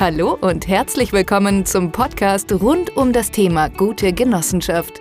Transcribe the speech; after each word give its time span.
Hallo 0.00 0.32
und 0.40 0.66
herzlich 0.66 1.12
willkommen 1.12 1.66
zum 1.66 1.92
Podcast 1.92 2.50
rund 2.54 2.96
um 2.96 3.12
das 3.12 3.30
Thema 3.30 3.68
gute 3.68 4.14
Genossenschaft. 4.14 4.98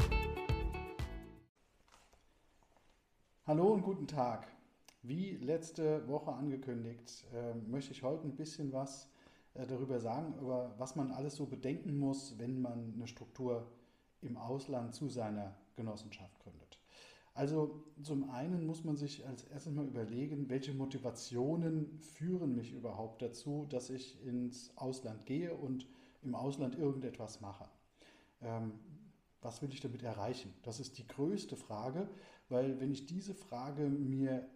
Hallo 3.47 3.75
und 3.75 3.81
guten 3.81 4.07
Tag. 4.07 4.46
Wie 5.01 5.38
letzte 5.38 6.05
Woche 6.09 6.33
angekündigt, 6.33 7.23
äh, 7.33 7.54
möchte 7.70 7.93
ich 7.93 8.04
heute 8.04 8.27
ein 8.27 8.35
bisschen 8.35 8.73
was 8.73 9.09
äh, 9.54 9.65
darüber 9.65 10.01
sagen, 10.01 10.33
über 10.42 10.76
was 10.78 10.97
man 10.97 11.12
alles 11.12 11.38
so 11.38 11.46
bedenken 11.46 11.97
muss, 11.97 12.38
wenn 12.38 12.62
man 12.62 12.92
eine 12.94 13.08
Struktur 13.08 13.72
im 14.20 14.36
Ausland 14.36 14.94
zu 14.94 15.08
seiner 15.08 15.56
Genossenschaft 15.78 16.38
gründet. 16.41 16.77
Also 17.34 17.84
zum 18.02 18.30
einen 18.31 18.66
muss 18.66 18.84
man 18.84 18.98
sich 18.98 19.25
als 19.27 19.43
erstes 19.43 19.73
mal 19.73 19.88
überlegen, 19.88 20.49
welche 20.49 20.73
Motivationen 20.73 21.99
führen 21.99 22.55
mich 22.55 22.73
überhaupt 22.73 23.21
dazu, 23.21 23.66
dass 23.70 23.89
ich 23.89 24.21
ins 24.25 24.75
Ausland 24.77 25.25
gehe 25.25 25.53
und 25.53 25.87
im 26.21 26.35
Ausland 26.35 26.75
irgendetwas 26.75 27.39
mache. 27.39 27.70
Ähm, 28.41 28.73
was 29.41 29.61
will 29.61 29.70
ich 29.71 29.79
damit 29.79 30.03
erreichen? 30.03 30.53
Das 30.63 30.79
ist 30.79 30.97
die 30.97 31.07
größte 31.07 31.55
Frage, 31.55 32.09
weil 32.49 32.79
wenn 32.79 32.91
ich 32.91 33.05
diese 33.05 33.34
Frage 33.34 33.84
mir 33.84 34.49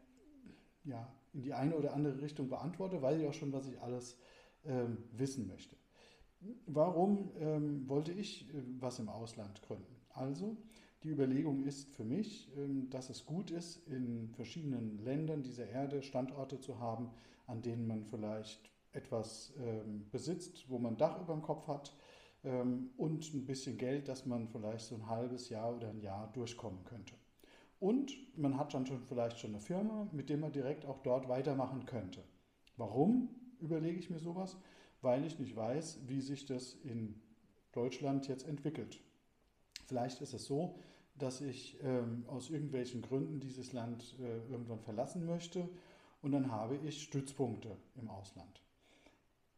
ja, 0.84 1.10
in 1.32 1.42
die 1.42 1.54
eine 1.54 1.76
oder 1.76 1.94
andere 1.94 2.22
Richtung 2.22 2.50
beantworte, 2.50 3.02
weiß 3.02 3.22
ich 3.22 3.28
auch 3.28 3.34
schon, 3.34 3.54
was 3.54 3.68
ich 3.68 3.80
alles 3.80 4.18
ähm, 4.66 4.98
wissen 5.12 5.48
möchte. 5.48 5.76
Warum 6.66 7.32
ähm, 7.40 7.88
wollte 7.88 8.12
ich 8.12 8.50
äh, 8.54 8.62
was 8.80 9.00
im 9.00 9.10
Ausland 9.10 9.62
gründen? 9.62 9.96
Also, 10.10 10.58
die 11.04 11.10
Überlegung 11.10 11.64
ist 11.64 11.94
für 11.96 12.04
mich, 12.04 12.50
ähm, 12.58 12.90
dass 12.90 13.10
es 13.10 13.26
gut 13.26 13.52
ist, 13.52 13.88
in 13.88 14.30
verschiedenen 14.36 15.04
Ländern 15.04 15.44
dieser 15.44 15.68
Erde 15.68 16.02
Standorte 16.02 16.60
zu 16.60 16.80
haben, 16.80 17.12
an 17.46 17.62
denen 17.62 17.88
man 17.88 18.06
vielleicht 18.06 18.72
etwas 18.94 19.54
ähm, 19.60 20.06
besitzt, 20.12 20.70
wo 20.70 20.80
man 20.80 20.98
Dach 20.98 21.20
über 21.22 21.34
dem 21.34 21.42
Kopf 21.42 21.68
hat 21.68 21.94
ähm, 22.44 22.92
und 22.98 23.34
ein 23.34 23.46
bisschen 23.46 23.78
Geld, 23.78 24.08
dass 24.08 24.26
man 24.26 24.48
vielleicht 24.48 24.86
so 24.86 24.96
ein 24.96 25.08
halbes 25.08 25.50
Jahr 25.50 25.76
oder 25.76 25.90
ein 25.90 26.02
Jahr 26.02 26.32
durchkommen 26.32 26.84
könnte. 26.86 27.16
Und 27.80 28.14
man 28.38 28.58
hat 28.58 28.74
dann 28.74 28.86
schon 28.86 29.02
vielleicht 29.02 29.40
schon 29.40 29.52
eine 29.52 29.60
Firma, 29.60 30.08
mit 30.14 30.30
der 30.30 30.38
man 30.38 30.54
direkt 30.54 30.86
auch 30.86 31.00
dort 31.00 31.28
weitermachen 31.28 31.86
könnte. 31.86 32.24
Warum 32.78 33.30
überlege 33.60 34.00
ich 34.00 34.10
mir 34.10 34.20
sowas? 34.20 34.58
Weil 35.02 35.26
ich 35.26 35.38
nicht 35.38 35.56
weiß, 35.56 36.00
wie 36.08 36.22
sich 36.22 36.46
das 36.46 36.76
in 36.76 37.20
Deutschland 37.74 38.28
jetzt 38.30 38.48
entwickelt. 38.48 39.02
Vielleicht 39.86 40.22
ist 40.22 40.34
es 40.34 40.46
so, 40.46 40.80
dass 41.16 41.42
ich 41.42 41.78
ähm, 41.84 42.26
aus 42.28 42.50
irgendwelchen 42.50 43.02
Gründen 43.02 43.40
dieses 43.40 43.74
Land 43.74 44.16
äh, 44.20 44.52
irgendwann 44.52 44.80
verlassen 44.80 45.26
möchte 45.26 45.70
und 46.22 46.32
dann 46.32 46.52
habe 46.52 46.78
ich 46.78 47.04
Stützpunkte 47.04 47.78
im 47.96 48.10
Ausland. 48.10 48.62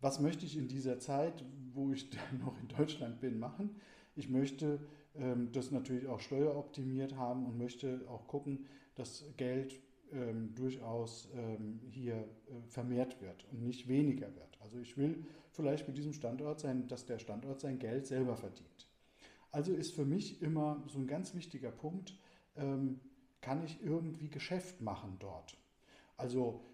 Was 0.02 0.20
möchte 0.20 0.46
ich 0.46 0.58
in 0.58 0.68
dieser 0.68 1.00
Zeit, 1.00 1.44
wo 1.74 1.92
ich 1.92 2.10
noch 2.40 2.60
in 2.60 2.68
Deutschland 2.68 3.22
bin, 3.22 3.40
machen? 3.40 3.76
Ich 4.16 4.30
möchte 4.30 4.80
ähm, 5.16 5.52
das 5.52 5.72
natürlich 5.72 6.08
auch 6.08 6.20
steueroptimiert 6.20 7.16
haben 7.16 7.46
und 7.46 7.58
möchte 7.58 8.02
auch 8.10 8.28
gucken, 8.28 8.66
dass 8.96 9.26
Geld 9.38 9.80
ähm, 10.12 10.54
durchaus 10.56 11.30
ähm, 11.36 11.80
hier 11.92 12.16
äh, 12.16 12.68
vermehrt 12.68 13.22
wird 13.22 13.46
und 13.52 13.64
nicht 13.64 13.88
weniger 13.88 14.34
wird. 14.36 14.58
Also 14.62 14.80
ich 14.80 14.98
will 14.98 15.26
vielleicht 15.52 15.88
mit 15.88 15.98
diesem 15.98 16.14
Standort 16.14 16.60
sein, 16.60 16.88
dass 16.88 17.06
der 17.06 17.20
Standort 17.20 17.60
sein 17.60 17.80
Geld 17.80 18.06
selber 18.06 18.36
verdient. 18.36 18.85
Also 19.56 19.72
ist 19.72 19.96
für 19.96 20.04
mich 20.04 20.42
immer 20.42 20.84
so 20.86 21.00
ein 21.00 21.08
ganz 21.08 21.34
wichtiger 21.34 21.72
Punkt, 21.72 22.14
ähm, 22.58 23.00
kann 23.40 23.64
ich 23.64 23.82
irgendwie 23.82 24.28
Geschäft 24.28 24.82
machen 24.82 25.16
dort? 25.20 25.56
Also 26.18 26.66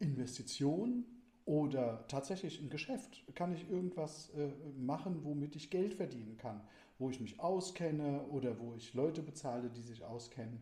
Investition 0.00 1.04
oder 1.44 2.08
tatsächlich 2.08 2.60
ein 2.60 2.70
Geschäft. 2.70 3.22
Kann 3.36 3.54
ich 3.54 3.70
irgendwas 3.70 4.30
äh, 4.30 4.48
machen, 4.76 5.20
womit 5.22 5.54
ich 5.54 5.70
Geld 5.70 5.94
verdienen 5.94 6.36
kann? 6.38 6.60
Wo 6.98 7.08
ich 7.08 7.20
mich 7.20 7.38
auskenne 7.38 8.24
oder 8.32 8.58
wo 8.58 8.74
ich 8.74 8.94
Leute 8.94 9.22
bezahle, 9.22 9.70
die 9.70 9.82
sich 9.82 10.02
auskennen. 10.02 10.58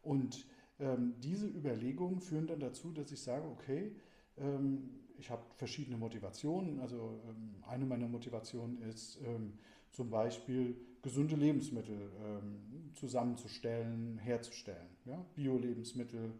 Und 0.00 0.46
ähm, 0.78 1.14
diese 1.18 1.48
Überlegungen 1.48 2.20
führen 2.20 2.46
dann 2.46 2.60
dazu, 2.60 2.92
dass 2.92 3.10
ich 3.10 3.20
sage, 3.20 3.48
okay, 3.48 3.96
ähm, 4.36 4.90
ich 5.18 5.28
habe 5.28 5.42
verschiedene 5.56 5.96
Motivationen. 5.96 6.78
Also 6.78 7.20
ähm, 7.28 7.56
eine 7.66 7.84
meiner 7.84 8.06
Motivationen 8.06 8.80
ist, 8.82 9.18
ähm, 9.24 9.54
zum 9.94 10.10
Beispiel 10.10 10.76
gesunde 11.02 11.36
Lebensmittel 11.36 12.10
ähm, 12.24 12.92
zusammenzustellen, 12.94 14.18
herzustellen. 14.18 14.88
Ja? 15.04 15.24
Bio-Lebensmittel 15.34 16.32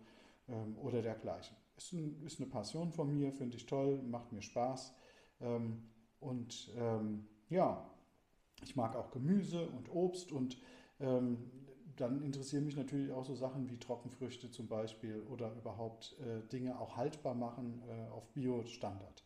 ähm, 0.49 0.77
oder 0.79 1.03
dergleichen. 1.03 1.57
Ist, 1.77 1.93
ein, 1.93 2.23
ist, 2.25 2.41
eine 2.41 2.49
Passion 2.49 2.93
von 2.93 3.13
mir, 3.13 3.33
finde 3.33 3.57
ich 3.57 3.67
toll, 3.67 4.01
macht 4.03 4.33
mir 4.33 4.43
Spaß. 4.43 4.95
Ähm, 5.41 5.83
und 6.21 6.73
ähm, 6.77 7.27
ja, 7.49 7.89
ich 8.63 8.77
mag 8.77 8.97
auch 8.97 9.11
Gemüse 9.11 9.69
und 9.69 9.91
Obst 9.91 10.33
und 10.33 10.59
ähm, 11.01 11.51
dann 11.97 12.23
interessieren 12.23 12.65
mich 12.65 12.77
natürlich 12.77 13.13
auch 13.13 13.25
so 13.25 13.35
Sachen 13.35 13.71
wie 13.71 13.79
Trockenfrüchte 13.79 14.51
zum 14.51 14.67
Beispiel 14.67 15.23
oder 15.31 15.55
überhaupt 15.55 16.17
äh, 16.21 16.47
Dinge 16.49 16.79
auch 16.81 16.97
haltbar 16.97 17.35
machen 17.35 17.83
äh, 17.89 18.11
auf 18.11 18.27
Bio-Standard. 18.33 19.25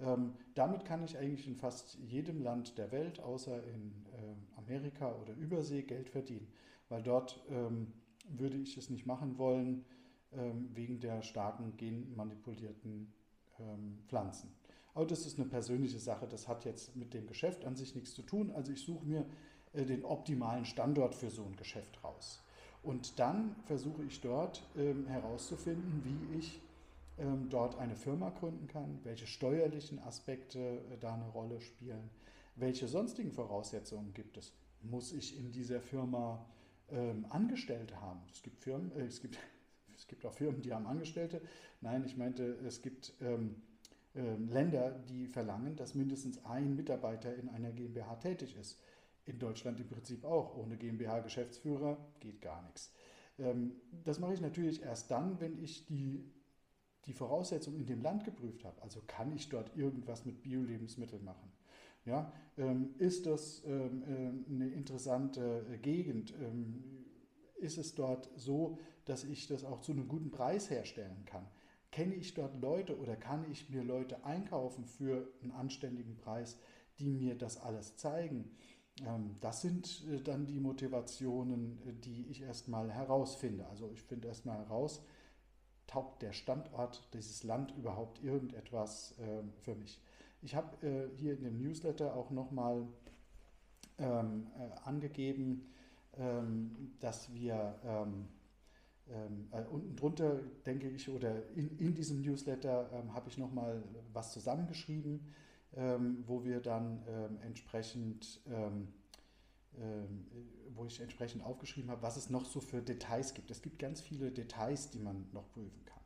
Ähm, 0.00 0.34
damit 0.54 0.84
kann 0.84 1.04
ich 1.04 1.16
eigentlich 1.16 1.46
in 1.46 1.56
fast 1.56 1.94
jedem 2.00 2.42
Land 2.42 2.78
der 2.78 2.90
Welt, 2.90 3.20
außer 3.20 3.62
in 3.64 3.92
äh, 4.12 4.58
Amerika 4.58 5.14
oder 5.14 5.32
Übersee, 5.34 5.82
Geld 5.82 6.08
verdienen, 6.08 6.48
weil 6.88 7.02
dort 7.02 7.40
ähm, 7.48 7.92
würde 8.28 8.56
ich 8.56 8.76
es 8.76 8.90
nicht 8.90 9.06
machen 9.06 9.38
wollen 9.38 9.84
ähm, 10.32 10.68
wegen 10.74 10.98
der 10.98 11.22
starken 11.22 11.76
genmanipulierten 11.76 13.12
ähm, 13.60 13.98
Pflanzen. 14.08 14.52
Aber 14.94 15.06
das 15.06 15.26
ist 15.26 15.38
eine 15.38 15.48
persönliche 15.48 15.98
Sache, 15.98 16.26
das 16.26 16.48
hat 16.48 16.64
jetzt 16.64 16.96
mit 16.96 17.14
dem 17.14 17.26
Geschäft 17.26 17.64
an 17.64 17.76
sich 17.76 17.94
nichts 17.94 18.14
zu 18.14 18.22
tun. 18.22 18.50
Also 18.52 18.72
ich 18.72 18.80
suche 18.80 19.04
mir 19.04 19.26
äh, 19.72 19.84
den 19.84 20.04
optimalen 20.04 20.64
Standort 20.64 21.14
für 21.14 21.30
so 21.30 21.44
ein 21.44 21.56
Geschäft 21.56 22.02
raus. 22.02 22.42
Und 22.82 23.18
dann 23.18 23.56
versuche 23.64 24.02
ich 24.04 24.20
dort 24.20 24.62
ähm, 24.76 25.06
herauszufinden, 25.06 26.02
wie 26.04 26.38
ich 26.38 26.60
ähm, 27.18 27.48
dort 27.48 27.78
eine 27.78 27.96
Firma 27.96 28.30
gründen 28.30 28.66
kann, 28.66 28.98
welche 29.04 29.26
steuerlichen 29.26 29.98
Aspekte 30.00 30.58
äh, 30.58 30.98
da 30.98 31.14
eine 31.14 31.28
Rolle 31.28 31.60
spielen, 31.60 32.10
welche 32.56 32.88
sonstigen 32.88 33.32
Voraussetzungen 33.32 34.12
gibt 34.14 34.36
es. 34.36 34.52
Muss 34.82 35.12
ich 35.12 35.38
in 35.38 35.52
dieser 35.52 35.80
Firma 35.80 36.44
ähm, 36.90 37.26
Angestellte 37.30 38.00
haben? 38.00 38.20
Es 38.32 38.42
gibt 38.42 38.60
Firmen, 38.60 38.92
äh, 38.92 39.04
es 39.04 39.20
gibt 39.20 39.38
es 39.96 40.06
gibt 40.06 40.26
auch 40.26 40.32
Firmen, 40.32 40.62
die 40.62 40.72
haben 40.72 40.86
Angestellte. 40.86 41.40
Nein, 41.80 42.04
ich 42.04 42.16
meinte, 42.16 42.58
es 42.66 42.82
gibt 42.82 43.12
ähm, 43.20 43.62
äh, 44.14 44.34
Länder, 44.36 44.90
die 45.08 45.26
verlangen, 45.26 45.76
dass 45.76 45.94
mindestens 45.94 46.44
ein 46.44 46.74
Mitarbeiter 46.74 47.34
in 47.34 47.48
einer 47.48 47.70
GmbH 47.70 48.16
tätig 48.16 48.56
ist. 48.56 48.80
In 49.24 49.38
Deutschland 49.38 49.80
im 49.80 49.88
Prinzip 49.88 50.24
auch. 50.24 50.56
Ohne 50.56 50.76
GmbH-Geschäftsführer 50.76 51.96
geht 52.20 52.42
gar 52.42 52.62
nichts. 52.62 52.92
Ähm, 53.38 53.72
das 54.04 54.18
mache 54.18 54.34
ich 54.34 54.40
natürlich 54.40 54.82
erst 54.82 55.10
dann, 55.10 55.40
wenn 55.40 55.62
ich 55.62 55.86
die 55.86 56.24
die 57.06 57.12
Voraussetzungen 57.12 57.80
in 57.80 57.86
dem 57.86 58.02
Land 58.02 58.24
geprüft 58.24 58.64
habe, 58.64 58.80
also 58.82 59.00
kann 59.06 59.32
ich 59.32 59.48
dort 59.48 59.76
irgendwas 59.76 60.24
mit 60.24 60.42
Bio-Lebensmitteln 60.42 61.24
machen. 61.24 61.52
Ja, 62.04 62.32
ähm, 62.58 62.94
ist 62.98 63.26
das 63.26 63.62
ähm, 63.66 64.02
äh, 64.02 64.52
eine 64.52 64.68
interessante 64.68 65.64
äh, 65.72 65.78
Gegend? 65.78 66.34
Ähm, 66.38 66.84
ist 67.56 67.78
es 67.78 67.94
dort 67.94 68.28
so, 68.36 68.78
dass 69.06 69.24
ich 69.24 69.46
das 69.46 69.64
auch 69.64 69.80
zu 69.80 69.92
einem 69.92 70.06
guten 70.06 70.30
Preis 70.30 70.68
herstellen 70.68 71.24
kann? 71.24 71.46
Kenne 71.90 72.14
ich 72.14 72.34
dort 72.34 72.60
Leute 72.60 72.98
oder 72.98 73.16
kann 73.16 73.50
ich 73.50 73.70
mir 73.70 73.82
Leute 73.82 74.24
einkaufen 74.24 74.84
für 74.84 75.32
einen 75.42 75.52
anständigen 75.52 76.16
Preis, 76.16 76.58
die 76.98 77.08
mir 77.08 77.36
das 77.36 77.56
alles 77.56 77.96
zeigen? 77.96 78.50
Ähm, 79.06 79.36
das 79.40 79.62
sind 79.62 80.04
äh, 80.10 80.20
dann 80.20 80.46
die 80.46 80.60
Motivationen, 80.60 81.78
äh, 81.86 81.92
die 81.92 82.26
ich 82.28 82.42
erstmal 82.42 82.92
herausfinde. 82.92 83.66
Also 83.66 83.90
ich 83.90 84.02
finde 84.02 84.28
erstmal 84.28 84.58
heraus, 84.58 85.04
taugt 85.86 86.22
der 86.22 86.32
Standort, 86.32 87.08
dieses 87.12 87.44
Land 87.44 87.72
überhaupt 87.76 88.22
irgendetwas 88.22 89.14
äh, 89.18 89.42
für 89.60 89.74
mich. 89.74 90.00
Ich 90.42 90.54
habe 90.54 90.86
äh, 90.86 91.16
hier 91.16 91.34
in 91.34 91.42
dem 91.42 91.58
Newsletter 91.58 92.14
auch 92.14 92.30
nochmal 92.30 92.86
ähm, 93.98 94.46
äh, 94.58 94.88
angegeben, 94.88 95.72
ähm, 96.18 96.92
dass 97.00 97.32
wir 97.32 97.78
ähm, 97.84 98.28
ähm 99.08 99.48
äh, 99.52 99.62
unten 99.70 99.96
drunter, 99.96 100.40
denke 100.66 100.88
ich, 100.88 101.08
oder 101.08 101.48
in, 101.54 101.78
in 101.78 101.94
diesem 101.94 102.20
Newsletter 102.20 102.90
ähm, 102.92 103.14
habe 103.14 103.28
ich 103.28 103.38
nochmal 103.38 103.82
was 104.12 104.32
zusammengeschrieben, 104.32 105.20
ähm, 105.76 106.24
wo 106.26 106.44
wir 106.44 106.60
dann 106.60 107.02
entsprechend 107.42 108.40
wo 110.74 110.84
ich 110.84 111.00
entsprechend 111.00 111.44
aufgeschrieben 111.44 111.90
habe, 111.90 112.02
was 112.02 112.16
es 112.16 112.30
noch 112.30 112.44
so 112.44 112.60
für 112.60 112.82
Details 112.82 113.34
gibt. 113.34 113.50
Es 113.50 113.62
gibt 113.62 113.78
ganz 113.78 114.00
viele 114.00 114.30
Details, 114.30 114.90
die 114.90 114.98
man 114.98 115.26
noch 115.32 115.48
prüfen 115.50 115.84
kann. 115.84 116.02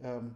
Ähm, 0.00 0.34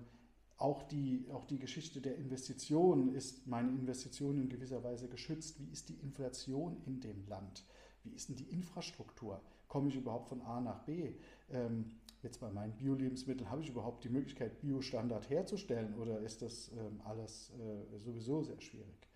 auch 0.57 0.83
die, 0.83 1.27
auch 1.33 1.47
die 1.47 1.59
Geschichte 1.59 2.01
der 2.01 2.17
Investition 2.17 3.15
ist 3.15 3.47
meine 3.47 3.71
Investition 3.71 4.39
in 4.39 4.49
gewisser 4.51 4.85
Weise 4.85 5.09
geschützt. 5.09 5.59
Wie 5.59 5.71
ist 5.73 5.89
die 5.89 5.95
Inflation 5.95 6.77
in 6.85 7.01
dem 7.01 7.27
Land? 7.29 7.65
Wie 8.05 8.11
ist 8.11 8.29
denn 8.29 8.37
die 8.37 8.51
Infrastruktur? 8.51 9.41
Komme 9.69 9.89
ich 9.89 9.97
überhaupt 9.97 10.29
von 10.29 10.43
A 10.43 10.61
nach 10.61 10.81
B? 10.85 11.15
Ähm, 11.51 11.87
jetzt 12.23 12.41
bei 12.41 12.51
meinen 12.51 12.77
Bio-Lebensmitteln, 12.77 13.51
habe 13.51 13.63
ich 13.63 13.71
überhaupt 13.71 14.05
die 14.05 14.11
Möglichkeit, 14.11 14.61
Biostandard 14.61 15.31
herzustellen 15.31 15.95
oder 15.95 16.21
ist 16.21 16.43
das 16.43 16.71
ähm, 16.73 17.01
alles 17.05 17.51
äh, 17.59 17.99
sowieso 17.99 18.43
sehr 18.43 18.61
schwierig? 18.61 19.10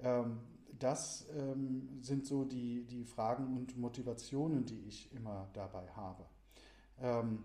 Ähm, 0.00 0.40
das 0.78 1.26
ähm, 1.36 1.98
sind 2.00 2.26
so 2.26 2.44
die, 2.44 2.84
die 2.84 3.04
Fragen 3.04 3.56
und 3.56 3.76
Motivationen, 3.76 4.64
die 4.64 4.80
ich 4.86 5.12
immer 5.12 5.48
dabei 5.52 5.88
habe. 5.90 6.24
Ähm, 7.00 7.44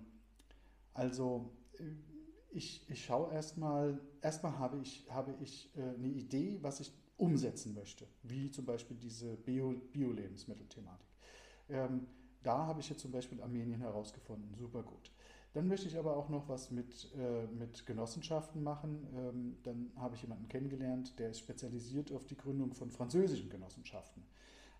also 0.93 1.51
äh, 1.79 1.83
ich, 2.51 2.87
ich 2.89 3.03
schaue 3.03 3.33
erstmal, 3.33 3.99
erstmal 4.21 4.57
habe 4.59 4.77
ich, 4.77 5.05
habe 5.09 5.33
ich 5.41 5.75
äh, 5.75 5.81
eine 5.81 6.07
Idee, 6.07 6.59
was 6.61 6.79
ich 6.79 6.93
umsetzen 7.17 7.73
möchte, 7.73 8.05
wie 8.21 8.51
zum 8.51 8.65
Beispiel 8.65 8.97
diese 8.97 9.35
Bio-Lebensmittelthematik. 9.37 11.07
Bio 11.67 11.77
ähm, 11.77 12.07
da 12.43 12.67
habe 12.67 12.81
ich 12.81 12.89
jetzt 12.89 13.01
zum 13.01 13.11
Beispiel 13.11 13.41
Armenien 13.41 13.79
herausgefunden, 13.81 14.53
super 14.55 14.83
gut. 14.83 15.11
Dann 15.53 15.67
möchte 15.67 15.87
ich 15.87 15.97
aber 15.97 16.17
auch 16.17 16.29
noch 16.29 16.49
was 16.49 16.71
mit, 16.71 17.11
äh, 17.15 17.45
mit 17.47 17.85
Genossenschaften 17.85 18.63
machen. 18.63 19.07
Ähm, 19.15 19.57
dann 19.63 19.91
habe 19.95 20.15
ich 20.15 20.23
jemanden 20.23 20.47
kennengelernt, 20.47 21.17
der 21.19 21.29
ist 21.29 21.39
spezialisiert 21.39 22.11
auf 22.11 22.25
die 22.25 22.35
Gründung 22.35 22.73
von 22.73 22.89
französischen 22.89 23.49
Genossenschaften. 23.49 24.23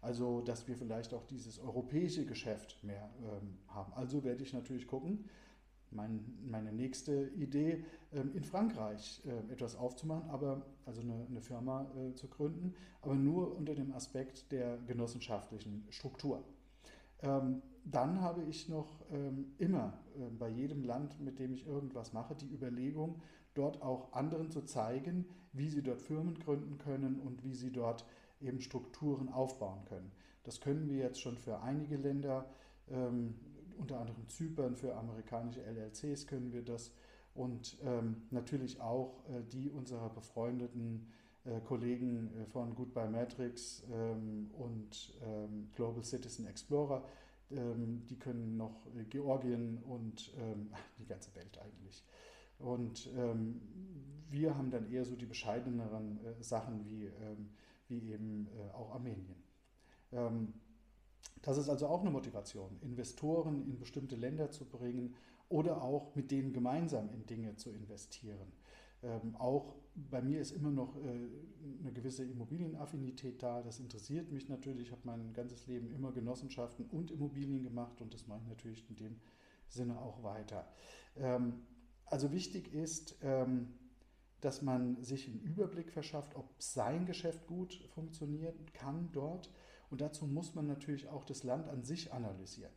Also, 0.01 0.41
dass 0.41 0.67
wir 0.67 0.75
vielleicht 0.75 1.13
auch 1.13 1.23
dieses 1.25 1.59
europäische 1.59 2.25
Geschäft 2.25 2.83
mehr 2.83 3.09
ähm, 3.21 3.59
haben. 3.67 3.93
Also 3.93 4.23
werde 4.23 4.43
ich 4.43 4.51
natürlich 4.51 4.87
gucken, 4.87 5.29
mein, 5.91 6.25
meine 6.43 6.73
nächste 6.73 7.29
Idee, 7.37 7.85
ähm, 8.11 8.31
in 8.33 8.43
Frankreich 8.43 9.21
äh, 9.25 9.53
etwas 9.53 9.75
aufzumachen, 9.75 10.29
aber 10.29 10.65
also 10.85 11.01
eine, 11.01 11.25
eine 11.29 11.41
Firma 11.41 11.85
äh, 11.95 12.15
zu 12.15 12.27
gründen, 12.27 12.73
aber 13.01 13.15
nur 13.15 13.55
unter 13.55 13.75
dem 13.75 13.93
Aspekt 13.93 14.51
der 14.51 14.77
genossenschaftlichen 14.87 15.85
Struktur. 15.89 16.43
Ähm, 17.23 17.63
dann 17.85 18.21
habe 18.21 18.43
ich 18.43 18.69
noch 18.69 19.01
ähm, 19.11 19.53
immer 19.57 19.93
äh, 20.15 20.29
bei 20.37 20.49
jedem 20.49 20.83
Land, 20.83 21.19
mit 21.19 21.39
dem 21.39 21.53
ich 21.53 21.65
irgendwas 21.65 22.13
mache, 22.13 22.35
die 22.35 22.47
Überlegung, 22.47 23.21
dort 23.55 23.81
auch 23.81 24.13
anderen 24.13 24.51
zu 24.51 24.61
zeigen, 24.61 25.25
wie 25.51 25.69
sie 25.69 25.81
dort 25.81 26.01
Firmen 26.01 26.37
gründen 26.39 26.77
können 26.77 27.19
und 27.19 27.43
wie 27.43 27.55
sie 27.55 27.71
dort 27.71 28.05
eben 28.41 28.61
Strukturen 28.61 29.29
aufbauen 29.29 29.85
können. 29.85 30.11
Das 30.43 30.59
können 30.59 30.89
wir 30.89 30.97
jetzt 30.97 31.21
schon 31.21 31.37
für 31.37 31.61
einige 31.61 31.97
Länder, 31.97 32.45
ähm, 32.89 33.35
unter 33.77 33.99
anderem 33.99 34.27
Zypern, 34.27 34.75
für 34.75 34.95
amerikanische 34.95 35.61
LLCs 35.61 36.27
können 36.27 36.51
wir 36.51 36.63
das 36.63 36.91
und 37.33 37.77
ähm, 37.83 38.23
natürlich 38.29 38.79
auch 38.81 39.23
äh, 39.29 39.43
die 39.51 39.69
unserer 39.69 40.09
befreundeten 40.09 41.07
Kollegen 41.65 42.31
äh, 42.35 42.45
von 42.45 42.73
Goodbye 42.75 43.09
Matrix 43.09 43.83
ähm, 43.91 44.49
und 44.57 45.13
ähm, 45.21 45.69
Global 45.75 46.03
Citizen 46.03 46.47
Explorer. 46.47 47.03
Ähm, 47.51 48.05
die 48.09 48.17
können 48.17 48.55
noch 48.55 48.87
äh, 48.95 49.03
Georgien 49.05 49.79
und 49.83 50.33
die 50.99 51.05
ganze 51.05 51.35
Welt 51.35 51.57
eigentlich. 51.59 52.03
Und 52.59 53.09
wir 54.29 54.55
haben 54.55 54.71
dann 54.71 54.89
eher 54.89 55.03
so 55.03 55.15
die 55.15 55.25
bescheideneren 55.25 56.19
Sachen 56.39 56.85
wie, 56.85 57.11
wie 57.89 58.11
eben 58.11 58.47
auch 58.73 58.93
Armenien. 58.93 59.35
Das 61.41 61.57
ist 61.57 61.67
also 61.67 61.87
auch 61.87 62.01
eine 62.01 62.11
Motivation, 62.11 62.77
Investoren 62.81 63.65
in 63.65 63.79
bestimmte 63.79 64.15
Länder 64.15 64.49
zu 64.49 64.63
bringen 64.63 65.15
oder 65.49 65.81
auch 65.81 66.15
mit 66.15 66.31
denen 66.31 66.53
gemeinsam 66.53 67.09
in 67.11 67.25
Dinge 67.25 67.57
zu 67.57 67.69
investieren. 67.71 68.53
Ähm, 69.03 69.35
auch 69.35 69.75
bei 69.95 70.21
mir 70.21 70.39
ist 70.39 70.51
immer 70.51 70.71
noch 70.71 70.95
äh, 70.95 70.99
eine 71.79 71.91
gewisse 71.93 72.23
Immobilienaffinität 72.23 73.43
da. 73.43 73.61
Das 73.61 73.79
interessiert 73.79 74.31
mich 74.31 74.49
natürlich. 74.49 74.87
Ich 74.87 74.91
habe 74.91 75.01
mein 75.03 75.33
ganzes 75.33 75.67
Leben 75.67 75.91
immer 75.91 76.11
Genossenschaften 76.11 76.85
und 76.85 77.11
Immobilien 77.11 77.63
gemacht 77.63 78.01
und 78.01 78.13
das 78.13 78.27
mache 78.27 78.39
ich 78.43 78.47
natürlich 78.47 78.89
in 78.89 78.95
dem 78.95 79.15
Sinne 79.67 79.99
auch 79.99 80.23
weiter. 80.23 80.67
Ähm, 81.15 81.61
also 82.05 82.31
wichtig 82.31 82.73
ist, 82.73 83.17
ähm, 83.21 83.73
dass 84.41 84.61
man 84.61 85.01
sich 85.03 85.27
einen 85.27 85.39
Überblick 85.39 85.91
verschafft, 85.91 86.35
ob 86.35 86.49
sein 86.57 87.05
Geschäft 87.05 87.47
gut 87.47 87.75
funktionieren 87.93 88.65
kann 88.73 89.09
dort. 89.11 89.51
Und 89.89 90.01
dazu 90.01 90.25
muss 90.25 90.55
man 90.55 90.67
natürlich 90.67 91.07
auch 91.07 91.23
das 91.23 91.43
Land 91.43 91.67
an 91.69 91.83
sich 91.83 92.13
analysieren. 92.13 92.71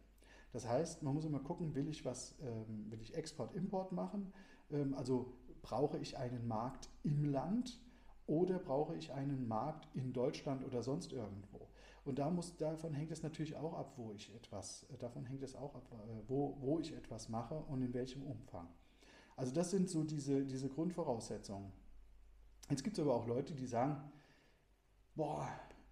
Das 0.52 0.68
heißt, 0.68 1.02
man 1.02 1.14
muss 1.14 1.24
immer 1.24 1.40
gucken, 1.40 1.74
will 1.74 1.88
ich 1.88 2.04
was, 2.04 2.36
ähm, 2.40 2.90
will 2.90 3.00
ich 3.00 3.14
Export-Import 3.14 3.92
machen? 3.92 4.32
Ähm, 4.70 4.94
also 4.94 5.32
brauche 5.66 5.98
ich 5.98 6.16
einen 6.16 6.46
Markt 6.46 6.88
im 7.02 7.24
Land 7.24 7.80
oder 8.28 8.60
brauche 8.60 8.94
ich 8.94 9.12
einen 9.12 9.48
Markt 9.48 9.88
in 9.94 10.12
Deutschland 10.12 10.64
oder 10.64 10.84
sonst 10.84 11.12
irgendwo? 11.12 11.68
Und 12.04 12.20
da 12.20 12.30
muss, 12.30 12.56
davon 12.56 12.94
hängt 12.94 13.10
es 13.10 13.24
natürlich 13.24 13.56
auch 13.56 13.74
ab, 13.74 13.94
wo 13.96 14.12
ich 14.12 14.32
etwas, 14.32 14.86
davon 15.00 15.24
hängt 15.24 15.42
es 15.42 15.56
auch 15.56 15.74
ab, 15.74 15.90
äh, 15.92 16.28
wo, 16.28 16.56
wo 16.60 16.78
ich 16.78 16.92
etwas 16.92 17.28
mache 17.28 17.56
und 17.56 17.82
in 17.82 17.92
welchem 17.94 18.22
Umfang. 18.22 18.68
Also 19.34 19.52
das 19.52 19.72
sind 19.72 19.90
so 19.90 20.04
diese, 20.04 20.44
diese 20.44 20.68
Grundvoraussetzungen. 20.68 21.72
Jetzt 22.70 22.84
gibt 22.84 22.96
es 22.96 23.02
aber 23.02 23.14
auch 23.16 23.26
Leute, 23.26 23.52
die 23.54 23.66
sagen, 23.66 24.00
boah, 25.16 25.48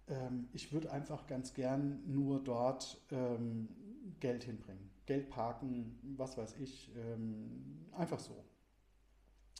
ähm, 0.07 0.47
ich 0.53 0.71
würde 0.71 0.89
einfach 0.89 1.27
ganz 1.27 1.53
gern 1.53 2.01
nur 2.09 2.41
dort 2.41 3.01
ähm, 3.11 3.67
Geld 4.21 4.45
hinbringen. 4.45 4.89
Geld 5.05 5.29
parken, 5.29 5.99
was 6.17 6.37
weiß 6.37 6.55
ich, 6.59 6.91
ähm, 6.95 7.87
einfach 7.91 8.19
so. 8.19 8.45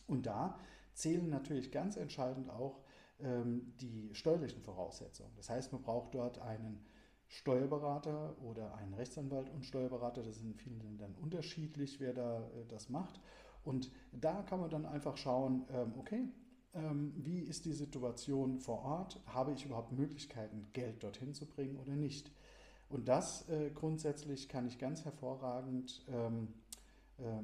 Und 0.08 0.26
da 0.26 0.58
zählen 0.94 1.30
natürlich 1.30 1.72
ganz 1.72 1.98
entscheidend 1.98 2.50
auch 2.50 2.82
ähm, 3.20 3.74
die 3.82 4.10
steuerlichen 4.14 4.62
Voraussetzungen. 4.62 5.32
Das 5.36 5.50
heißt, 5.50 5.72
man 5.72 5.82
braucht 5.82 6.16
dort 6.16 6.40
einen 6.40 6.86
Steuerberater 7.28 8.36
oder 8.42 8.76
einen 8.76 8.94
Rechtsanwalt 8.94 9.50
und 9.50 9.66
Steuerberater. 9.66 10.22
Das 10.24 10.38
ist 10.38 10.44
in 10.44 10.54
vielen 10.54 10.80
Ländern 10.80 11.16
unterschiedlich, 11.22 12.00
wer 12.00 12.14
da 12.14 12.40
äh, 12.40 12.66
das 12.68 12.90
macht. 12.90 13.20
Und 13.64 13.92
da 14.12 14.44
kann 14.44 14.60
man 14.60 14.70
dann 14.70 14.86
einfach 14.86 15.18
schauen, 15.18 15.66
ähm, 15.70 15.94
okay, 15.98 16.30
ähm, 16.74 17.14
wie 17.18 17.40
ist 17.40 17.66
die 17.66 17.74
Situation 17.74 18.60
vor 18.60 18.84
Ort? 18.84 19.20
Habe 19.26 19.54
ich 19.54 19.66
überhaupt 19.66 19.92
Möglichkeiten, 19.92 20.68
Geld 20.74 21.04
dorthin 21.04 21.34
zu 21.34 21.46
bringen 21.48 21.78
oder 21.78 21.96
nicht? 21.96 22.32
Und 22.90 23.08
das 23.08 23.50
äh, 23.50 23.72
grundsätzlich 23.72 24.48
kann 24.48 24.68
ich 24.68 24.78
ganz 24.78 25.06
hervorragend 25.06 26.06
ähm, 26.08 26.50
äh, 26.50 26.65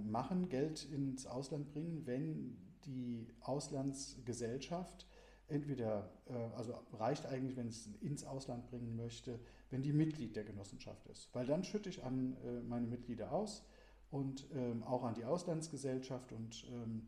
machen, 0.05 0.49
Geld 0.49 0.85
ins 0.91 1.25
Ausland 1.25 1.71
bringen, 1.71 2.05
wenn 2.05 2.57
die 2.85 3.27
Auslandsgesellschaft 3.41 5.07
entweder, 5.51 6.09
äh, 6.27 6.33
also 6.55 6.73
reicht 6.93 7.25
eigentlich, 7.25 7.55
wenn 7.57 7.67
es 7.67 7.87
ins 8.01 8.23
Ausland 8.23 8.67
bringen 8.67 8.95
möchte, 8.95 9.39
wenn 9.69 9.81
die 9.81 9.93
Mitglied 9.93 10.35
der 10.35 10.43
Genossenschaft 10.43 11.05
ist. 11.07 11.33
Weil 11.33 11.45
dann 11.45 11.63
schütte 11.63 11.89
ich 11.89 12.03
an 12.03 12.37
äh, 12.43 12.61
meine 12.61 12.87
Mitglieder 12.87 13.31
aus 13.31 13.63
und 14.09 14.47
ähm, 14.53 14.83
auch 14.83 15.03
an 15.03 15.13
die 15.13 15.25
Auslandsgesellschaft 15.25 16.31
und 16.31 16.65
ähm, 16.71 17.07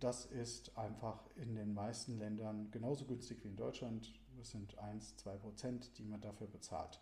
das 0.00 0.24
ist 0.24 0.76
einfach 0.76 1.22
in 1.36 1.54
den 1.54 1.74
meisten 1.74 2.18
Ländern 2.18 2.70
genauso 2.70 3.04
günstig 3.04 3.44
wie 3.44 3.48
in 3.48 3.56
Deutschland. 3.56 4.10
Das 4.38 4.50
sind 4.50 4.78
1, 4.78 5.16
2 5.16 5.36
Prozent, 5.36 5.98
die 5.98 6.04
man 6.04 6.20
dafür 6.20 6.46
bezahlt. 6.46 6.98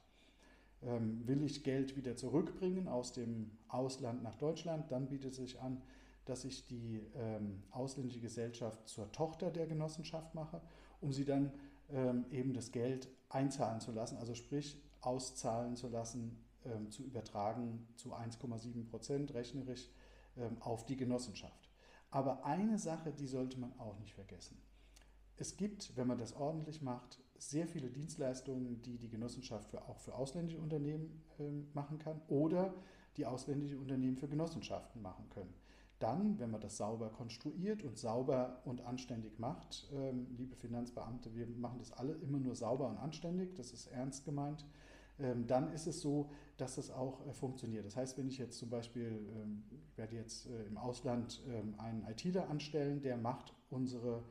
Ähm, 0.82 1.26
will 1.26 1.42
ich 1.42 1.62
Geld 1.62 1.96
wieder 1.96 2.16
zurückbringen 2.16 2.88
aus 2.88 3.12
dem 3.12 3.50
Ausland 3.68 4.22
nach 4.22 4.36
Deutschland, 4.36 4.90
dann 4.90 5.08
bietet 5.08 5.32
es 5.32 5.36
sich 5.36 5.60
an, 5.60 5.82
dass 6.24 6.44
ich 6.44 6.66
die 6.66 7.02
ähm, 7.14 7.62
ausländische 7.70 8.20
Gesellschaft 8.20 8.88
zur 8.88 9.10
Tochter 9.12 9.50
der 9.50 9.66
Genossenschaft 9.66 10.34
mache, 10.34 10.60
um 11.00 11.12
sie 11.12 11.24
dann 11.24 11.52
ähm, 11.90 12.24
eben 12.30 12.54
das 12.54 12.72
Geld 12.72 13.08
einzahlen 13.28 13.80
zu 13.80 13.92
lassen, 13.92 14.16
also 14.18 14.34
sprich 14.34 14.80
auszahlen 15.00 15.76
zu 15.76 15.88
lassen, 15.88 16.38
ähm, 16.64 16.90
zu 16.90 17.02
übertragen 17.02 17.86
zu 17.96 18.14
1,7 18.14 18.88
Prozent 18.88 19.34
rechnerisch 19.34 19.88
ähm, 20.36 20.56
auf 20.60 20.84
die 20.86 20.96
Genossenschaft. 20.96 21.68
Aber 22.10 22.44
eine 22.44 22.78
Sache, 22.78 23.12
die 23.12 23.26
sollte 23.26 23.58
man 23.58 23.78
auch 23.78 23.98
nicht 23.98 24.14
vergessen. 24.14 24.60
Es 25.36 25.56
gibt, 25.56 25.96
wenn 25.96 26.06
man 26.06 26.18
das 26.18 26.34
ordentlich 26.34 26.82
macht, 26.82 27.18
sehr 27.40 27.66
viele 27.66 27.88
Dienstleistungen, 27.88 28.82
die 28.82 28.98
die 28.98 29.08
Genossenschaft 29.08 29.70
für, 29.70 29.82
auch 29.88 29.98
für 29.98 30.14
ausländische 30.14 30.58
Unternehmen 30.58 31.22
äh, 31.38 31.42
machen 31.74 31.98
kann 31.98 32.20
oder 32.28 32.74
die 33.16 33.24
ausländische 33.24 33.78
Unternehmen 33.78 34.16
für 34.16 34.28
Genossenschaften 34.28 35.00
machen 35.00 35.28
können. 35.30 35.52
Dann, 35.98 36.38
wenn 36.38 36.50
man 36.50 36.60
das 36.60 36.76
sauber 36.76 37.10
konstruiert 37.10 37.82
und 37.82 37.98
sauber 37.98 38.60
und 38.64 38.82
anständig 38.82 39.38
macht, 39.38 39.90
ähm, 39.92 40.26
liebe 40.36 40.54
Finanzbeamte, 40.54 41.34
wir 41.34 41.46
machen 41.46 41.78
das 41.78 41.92
alle 41.92 42.12
immer 42.14 42.38
nur 42.38 42.54
sauber 42.54 42.88
und 42.88 42.98
anständig, 42.98 43.54
das 43.54 43.72
ist 43.72 43.86
ernst 43.88 44.24
gemeint, 44.24 44.64
ähm, 45.18 45.46
dann 45.46 45.72
ist 45.72 45.86
es 45.86 46.00
so, 46.00 46.30
dass 46.56 46.76
das 46.76 46.90
auch 46.90 47.26
äh, 47.26 47.32
funktioniert. 47.32 47.84
Das 47.86 47.96
heißt, 47.96 48.18
wenn 48.18 48.28
ich 48.28 48.38
jetzt 48.38 48.58
zum 48.58 48.70
Beispiel, 48.70 49.28
ähm, 49.36 49.64
ich 49.70 49.96
werde 49.98 50.16
jetzt 50.16 50.46
äh, 50.46 50.64
im 50.64 50.76
Ausland 50.76 51.42
ähm, 51.48 51.74
einen 51.78 52.06
ITler 52.06 52.48
anstellen, 52.48 53.02
der 53.02 53.16
macht 53.16 53.54
unsere 53.70 54.24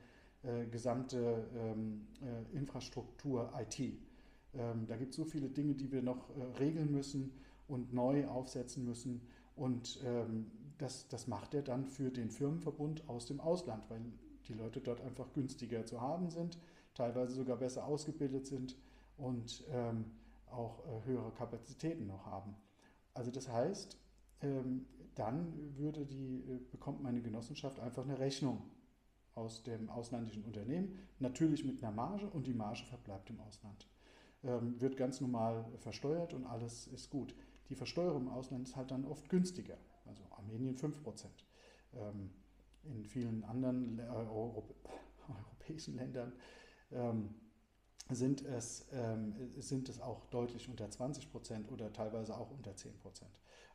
äh, 0.44 0.66
gesamte 0.68 1.48
ähm, 1.56 2.08
äh, 2.22 2.58
Infrastruktur 2.58 3.52
IT. 3.60 3.80
Ähm, 3.80 4.86
da 4.88 4.96
gibt 4.96 5.12
es 5.12 5.18
so 5.18 5.26
viele 5.26 5.50
Dinge, 5.50 5.76
die 5.76 5.92
wir 5.92 6.02
noch 6.02 6.30
äh, 6.30 6.58
regeln 6.60 6.92
müssen 6.92 7.32
und 7.68 7.94
neu 7.94 8.28
aufsetzen 8.28 8.86
müssen. 8.86 9.22
Und 9.56 10.00
ähm, 10.06 10.50
das, 10.78 11.08
das 11.10 11.28
macht 11.28 11.54
er 11.54 11.62
dann 11.62 11.86
für 11.86 12.10
den 12.10 12.30
Firmenverbund 12.30 13.08
aus 13.10 13.26
dem 13.26 13.40
Ausland, 13.42 13.90
weil 13.90 14.02
die 14.48 14.54
Leute 14.54 14.80
dort 14.80 15.02
einfach 15.02 15.32
günstiger 15.34 15.86
zu 15.86 16.02
haben 16.02 16.30
sind, 16.30 16.58
teilweise 16.96 17.34
sogar 17.34 17.58
besser 17.58 17.86
ausgebildet 17.86 18.48
sind 18.48 18.76
und 19.18 19.66
ähm, 19.72 20.06
auch 20.50 20.80
äh, 20.86 21.06
höhere 21.06 21.32
Kapazitäten 21.32 22.08
noch 22.08 22.26
haben. 22.26 22.56
Also 23.14 23.30
das 23.32 23.50
heißt, 23.50 23.98
ähm, 24.42 24.86
dann 25.16 25.54
würde 25.78 26.06
die, 26.06 26.40
äh, 26.48 26.60
bekommt 26.72 27.04
meine 27.04 27.22
Genossenschaft 27.22 27.80
einfach 27.80 28.04
eine 28.04 28.20
Rechnung 28.20 28.62
aus 29.40 29.64
dem 29.64 29.90
ausländischen 29.90 30.44
Unternehmen, 30.44 31.00
natürlich 31.20 31.64
mit 31.64 31.82
einer 31.82 31.94
Marge 31.94 32.28
und 32.28 32.46
die 32.46 32.54
Marge 32.54 32.84
verbleibt 32.86 33.30
im 33.30 33.40
Ausland. 33.40 33.88
Ähm, 34.44 34.80
wird 34.80 34.98
ganz 34.98 35.22
normal 35.22 35.66
versteuert 35.80 36.34
und 36.34 36.46
alles 36.46 36.88
ist 36.88 37.10
gut. 37.10 37.34
Die 37.70 37.76
Versteuerung 37.76 38.24
im 38.24 38.30
Ausland 38.30 38.68
ist 38.68 38.76
halt 38.76 38.92
dann 38.92 39.06
oft 39.06 39.30
günstiger, 39.30 39.78
also 40.06 40.24
Armenien 40.32 40.76
5%. 40.76 40.94
Ähm, 41.94 42.32
in 42.84 43.06
vielen 43.06 43.44
anderen 43.44 44.00
äh, 44.00 44.04
Europ 44.04 44.76
europäischen 45.28 45.96
Ländern 45.96 46.34
ähm, 46.92 47.36
sind, 48.10 48.44
es, 48.44 48.88
ähm, 48.92 49.36
sind 49.60 49.88
es 49.90 50.02
auch 50.02 50.26
deutlich 50.28 50.68
unter 50.70 50.86
20% 50.88 51.70
oder 51.70 51.94
teilweise 51.94 52.36
auch 52.36 52.50
unter 52.50 52.72
10%. 52.72 52.90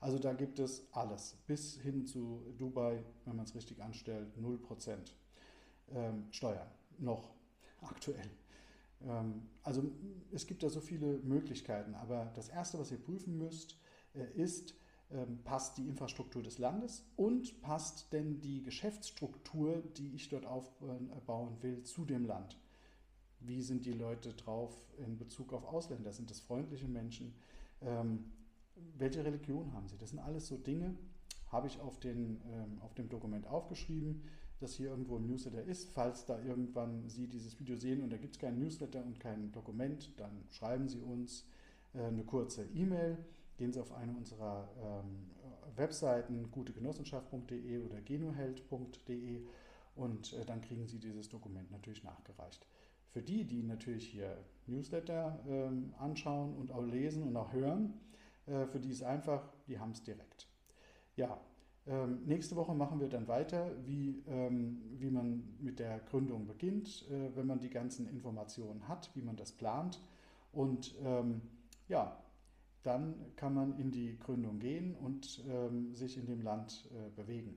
Also 0.00 0.18
da 0.18 0.32
gibt 0.32 0.58
es 0.58 0.88
alles, 0.92 1.36
bis 1.46 1.80
hin 1.80 2.04
zu 2.04 2.42
Dubai, 2.58 3.04
wenn 3.24 3.36
man 3.36 3.44
es 3.44 3.54
richtig 3.54 3.82
anstellt, 3.82 4.36
0% 4.36 5.12
ähm, 5.92 6.26
Steuern, 6.30 6.68
noch 6.98 7.34
aktuell. 7.82 8.30
Ähm, 9.02 9.48
also 9.62 9.82
es 10.32 10.46
gibt 10.46 10.62
da 10.62 10.68
so 10.68 10.80
viele 10.80 11.18
Möglichkeiten, 11.18 11.94
aber 11.94 12.32
das 12.34 12.48
Erste, 12.48 12.78
was 12.78 12.90
ihr 12.90 12.98
prüfen 12.98 13.38
müsst, 13.38 13.76
äh, 14.14 14.24
ist, 14.34 14.74
ähm, 15.10 15.38
passt 15.44 15.78
die 15.78 15.86
Infrastruktur 15.88 16.42
des 16.42 16.58
Landes 16.58 17.04
und 17.16 17.60
passt 17.60 18.12
denn 18.12 18.40
die 18.40 18.62
Geschäftsstruktur, 18.62 19.82
die 19.96 20.14
ich 20.14 20.28
dort 20.28 20.46
aufbauen 20.46 21.56
will, 21.60 21.82
zu 21.82 22.04
dem 22.04 22.24
Land. 22.24 22.58
Wie 23.40 23.60
sind 23.60 23.84
die 23.84 23.92
Leute 23.92 24.32
drauf 24.32 24.72
in 24.96 25.18
Bezug 25.18 25.52
auf 25.52 25.64
Ausländer? 25.64 26.12
Sind 26.12 26.30
das 26.30 26.40
freundliche 26.40 26.88
Menschen? 26.88 27.34
Ähm, 27.82 28.32
welche 28.96 29.24
Religion 29.24 29.72
haben 29.72 29.88
sie? 29.88 29.98
Das 29.98 30.10
sind 30.10 30.18
alles 30.18 30.46
so 30.46 30.56
Dinge, 30.56 30.96
habe 31.52 31.66
ich 31.66 31.80
auf, 31.80 32.00
den, 32.00 32.40
ähm, 32.50 32.80
auf 32.80 32.94
dem 32.94 33.08
Dokument 33.08 33.46
aufgeschrieben, 33.46 34.22
dass 34.60 34.74
hier 34.74 34.90
irgendwo 34.90 35.16
ein 35.16 35.26
Newsletter 35.26 35.62
ist. 35.62 35.90
Falls 35.90 36.24
da 36.26 36.40
irgendwann 36.40 37.08
Sie 37.08 37.26
dieses 37.26 37.58
Video 37.58 37.76
sehen 37.76 38.02
und 38.02 38.10
da 38.10 38.16
gibt 38.16 38.36
es 38.36 38.40
keinen 38.40 38.58
Newsletter 38.58 39.04
und 39.04 39.20
kein 39.20 39.52
Dokument, 39.52 40.10
dann 40.18 40.44
schreiben 40.50 40.88
Sie 40.88 41.00
uns 41.00 41.46
äh, 41.94 42.02
eine 42.02 42.24
kurze 42.24 42.64
E-Mail. 42.74 43.18
Gehen 43.56 43.72
Sie 43.72 43.80
auf 43.80 43.92
eine 43.92 44.12
unserer 44.12 44.68
ähm, 44.82 45.30
Webseiten 45.76 46.50
gutegenossenschaft.de 46.50 47.78
oder 47.78 48.00
genuheld.de 48.00 49.42
und 49.96 50.32
äh, 50.32 50.44
dann 50.44 50.60
kriegen 50.60 50.86
Sie 50.86 50.98
dieses 50.98 51.28
Dokument 51.28 51.70
natürlich 51.70 52.02
nachgereicht. 52.02 52.66
Für 53.10 53.22
die, 53.22 53.44
die 53.44 53.62
natürlich 53.62 54.08
hier 54.08 54.36
Newsletter 54.66 55.38
ähm, 55.46 55.94
anschauen 55.98 56.56
und 56.56 56.72
auch 56.72 56.82
lesen 56.82 57.22
und 57.22 57.36
auch 57.36 57.52
hören, 57.52 57.94
äh, 58.46 58.66
für 58.66 58.80
die 58.80 58.90
ist 58.90 59.04
einfach, 59.04 59.52
die 59.68 59.78
haben 59.78 59.92
es 59.92 60.02
direkt. 60.02 60.48
Ja, 61.16 61.40
ähm, 61.86 62.22
nächste 62.24 62.56
Woche 62.56 62.74
machen 62.74 63.00
wir 63.00 63.08
dann 63.08 63.28
weiter, 63.28 63.70
wie, 63.84 64.22
ähm, 64.26 64.80
wie 64.98 65.10
man 65.10 65.56
mit 65.60 65.78
der 65.78 66.00
Gründung 66.00 66.46
beginnt, 66.46 67.06
äh, 67.10 67.36
wenn 67.36 67.46
man 67.46 67.60
die 67.60 67.70
ganzen 67.70 68.08
Informationen 68.08 68.88
hat, 68.88 69.10
wie 69.14 69.22
man 69.22 69.36
das 69.36 69.52
plant. 69.52 70.00
Und 70.52 70.94
ähm, 71.04 71.42
ja, 71.88 72.16
dann 72.82 73.14
kann 73.36 73.54
man 73.54 73.78
in 73.78 73.90
die 73.90 74.18
Gründung 74.18 74.58
gehen 74.58 74.94
und 74.94 75.42
ähm, 75.48 75.94
sich 75.94 76.16
in 76.16 76.26
dem 76.26 76.42
Land 76.42 76.88
äh, 76.90 77.10
bewegen. 77.10 77.56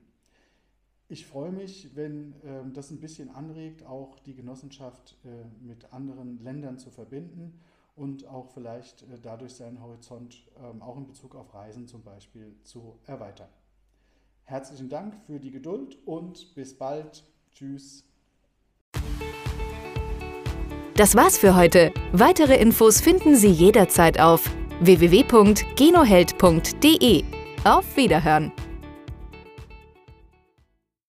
Ich 1.10 1.26
freue 1.26 1.52
mich, 1.52 1.96
wenn 1.96 2.34
ähm, 2.44 2.74
das 2.74 2.90
ein 2.90 3.00
bisschen 3.00 3.30
anregt, 3.30 3.82
auch 3.84 4.18
die 4.18 4.34
Genossenschaft 4.34 5.16
äh, 5.24 5.44
mit 5.64 5.90
anderen 5.92 6.42
Ländern 6.42 6.78
zu 6.78 6.90
verbinden 6.90 7.58
und 7.96 8.26
auch 8.26 8.50
vielleicht 8.50 9.02
äh, 9.02 9.18
dadurch 9.20 9.54
seinen 9.54 9.80
Horizont 9.80 10.50
ähm, 10.58 10.82
auch 10.82 10.98
in 10.98 11.06
Bezug 11.06 11.34
auf 11.34 11.54
Reisen 11.54 11.86
zum 11.86 12.02
Beispiel 12.02 12.54
zu 12.62 12.98
erweitern. 13.06 13.48
Herzlichen 14.48 14.88
Dank 14.88 15.14
für 15.26 15.38
die 15.38 15.50
Geduld 15.50 15.98
und 16.06 16.54
bis 16.54 16.78
bald. 16.78 17.22
Tschüss. 17.52 18.02
Das 20.96 21.14
war's 21.14 21.36
für 21.36 21.54
heute. 21.54 21.92
Weitere 22.12 22.56
Infos 22.56 23.02
finden 23.02 23.36
Sie 23.36 23.50
jederzeit 23.50 24.18
auf 24.18 24.50
www.genoheld.de. 24.80 27.24
Auf 27.64 27.94
Wiederhören! 27.94 28.50